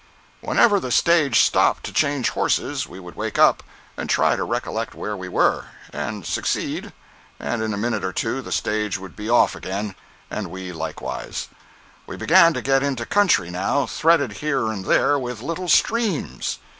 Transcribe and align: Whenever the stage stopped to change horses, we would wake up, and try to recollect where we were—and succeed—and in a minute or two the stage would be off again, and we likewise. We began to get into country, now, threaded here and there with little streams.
Whenever 0.39 0.79
the 0.79 0.89
stage 0.89 1.41
stopped 1.41 1.83
to 1.83 1.93
change 1.93 2.29
horses, 2.31 2.87
we 2.87 2.99
would 2.99 3.15
wake 3.15 3.37
up, 3.37 3.61
and 3.95 4.09
try 4.09 4.35
to 4.35 4.43
recollect 4.43 4.95
where 4.95 5.15
we 5.15 5.27
were—and 5.29 6.25
succeed—and 6.25 7.61
in 7.61 7.71
a 7.71 7.77
minute 7.77 8.03
or 8.03 8.11
two 8.11 8.41
the 8.41 8.51
stage 8.51 8.97
would 8.97 9.15
be 9.15 9.29
off 9.29 9.53
again, 9.53 9.93
and 10.31 10.49
we 10.49 10.71
likewise. 10.71 11.49
We 12.07 12.17
began 12.17 12.51
to 12.55 12.63
get 12.63 12.81
into 12.81 13.05
country, 13.05 13.51
now, 13.51 13.85
threaded 13.85 14.31
here 14.41 14.71
and 14.71 14.85
there 14.85 15.19
with 15.19 15.43
little 15.43 15.67
streams. 15.69 16.57